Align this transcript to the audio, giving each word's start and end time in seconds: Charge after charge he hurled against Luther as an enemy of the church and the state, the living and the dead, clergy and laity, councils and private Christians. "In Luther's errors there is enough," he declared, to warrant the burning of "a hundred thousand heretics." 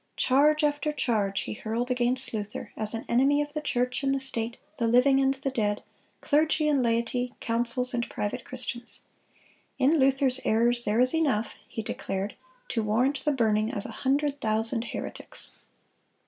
Charge 0.15 0.63
after 0.63 0.91
charge 0.91 1.41
he 1.41 1.53
hurled 1.53 1.91
against 1.91 2.33
Luther 2.33 2.71
as 2.75 2.95
an 2.95 3.05
enemy 3.07 3.39
of 3.39 3.53
the 3.53 3.61
church 3.61 4.01
and 4.01 4.15
the 4.15 4.19
state, 4.19 4.57
the 4.77 4.87
living 4.87 5.19
and 5.19 5.35
the 5.35 5.51
dead, 5.51 5.83
clergy 6.21 6.67
and 6.67 6.81
laity, 6.81 7.35
councils 7.39 7.93
and 7.93 8.09
private 8.09 8.43
Christians. 8.43 9.01
"In 9.77 9.99
Luther's 9.99 10.39
errors 10.43 10.85
there 10.85 10.99
is 10.99 11.13
enough," 11.13 11.53
he 11.67 11.83
declared, 11.83 12.33
to 12.69 12.81
warrant 12.81 13.23
the 13.25 13.31
burning 13.31 13.71
of 13.71 13.85
"a 13.85 13.91
hundred 13.91 14.41
thousand 14.41 14.85
heretics." 14.85 15.59